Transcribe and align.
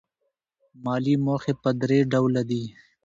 مالي 0.83 1.13
موخې 1.25 1.53
په 1.61 1.69
درې 1.81 1.99
ډوله 2.11 2.41
دي. 2.49 2.63